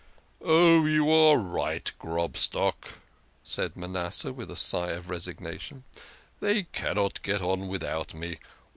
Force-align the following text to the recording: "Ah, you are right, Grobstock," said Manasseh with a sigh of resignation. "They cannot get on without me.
"Ah, 0.43 0.81
you 0.83 1.11
are 1.11 1.37
right, 1.37 1.91
Grobstock," 1.99 2.93
said 3.43 3.77
Manasseh 3.77 4.33
with 4.33 4.49
a 4.49 4.55
sigh 4.55 4.93
of 4.93 5.11
resignation. 5.11 5.83
"They 6.39 6.63
cannot 6.63 7.21
get 7.21 7.43
on 7.43 7.67
without 7.67 8.15
me. 8.15 8.39